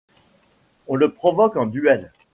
On 0.87 0.95
le 0.95 1.13
provoque 1.13 1.57
en 1.57 1.67
duel. 1.67 2.11